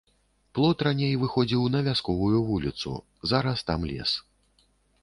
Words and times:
Плот 0.59 0.77
раней 0.87 1.13
выходзіў 1.23 1.67
на 1.75 1.83
вясковую 1.89 2.37
вуліцу, 2.49 2.91
зараз 3.35 3.57
там 3.71 3.79
лес. 3.93 4.19